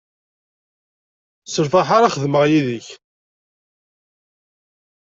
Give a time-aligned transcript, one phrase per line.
[1.45, 2.87] S lferḥ ara xedmeɣ yid-k.